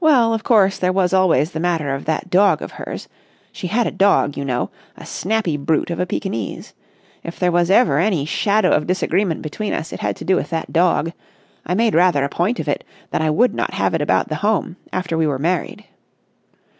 [0.00, 3.06] "Well, of course, there was always the matter of that dog of hers.
[3.52, 6.74] She had a dog, you know, a snappy brute of a Pekinese.
[7.22, 10.50] If there was ever any shadow of disagreement between us, it had to do with
[10.50, 11.12] that dog.
[11.64, 12.82] I made rather a point of it
[13.12, 15.84] that I would not have it about the home after we were married."